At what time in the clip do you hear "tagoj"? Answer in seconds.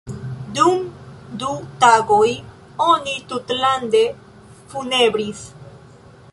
1.83-2.31